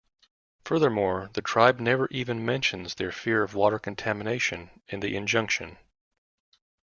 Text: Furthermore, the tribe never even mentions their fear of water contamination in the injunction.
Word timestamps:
Furthermore, 0.65 1.29
the 1.33 1.43
tribe 1.43 1.79
never 1.79 2.07
even 2.09 2.43
mentions 2.43 2.95
their 2.95 3.11
fear 3.11 3.43
of 3.43 3.53
water 3.53 3.77
contamination 3.77 4.81
in 4.87 4.99
the 4.99 5.15
injunction. 5.15 5.77